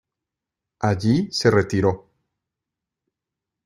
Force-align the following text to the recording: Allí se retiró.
Allí 0.79 1.31
se 1.31 1.51
retiró. 1.51 2.09